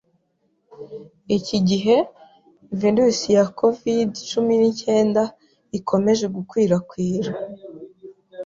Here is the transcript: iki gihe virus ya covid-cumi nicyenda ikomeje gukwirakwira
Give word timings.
iki 1.37 1.57
gihe 1.69 1.95
virus 2.81 3.19
ya 3.35 3.43
covid-cumi 3.59 4.53
nicyenda 4.61 5.23
ikomeje 5.77 6.25
gukwirakwira 6.35 7.31